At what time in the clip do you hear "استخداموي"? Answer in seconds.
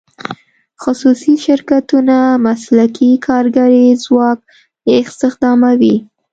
4.99-5.95